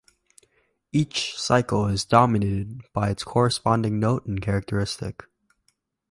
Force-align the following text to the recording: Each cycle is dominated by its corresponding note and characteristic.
Each 0.91 1.37
cycle 1.37 1.85
is 1.85 2.05
dominated 2.05 2.81
by 2.91 3.11
its 3.11 3.23
corresponding 3.23 3.99
note 3.99 4.25
and 4.25 4.41
characteristic. 4.41 5.21